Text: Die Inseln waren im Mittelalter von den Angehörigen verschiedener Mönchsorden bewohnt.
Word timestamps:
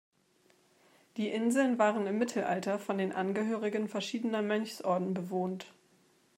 Die 1.17 1.29
Inseln 1.29 1.77
waren 1.77 2.07
im 2.07 2.17
Mittelalter 2.17 2.79
von 2.79 2.97
den 2.97 3.11
Angehörigen 3.11 3.87
verschiedener 3.87 4.41
Mönchsorden 4.41 5.13
bewohnt. 5.13 5.67